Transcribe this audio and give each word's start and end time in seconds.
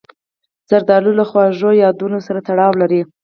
زردالو 0.69 1.11
له 1.19 1.23
خواږو 1.29 1.71
یادونو 1.83 2.17
سره 2.27 2.39
تړاو 2.47 2.71
لري. 2.81 3.01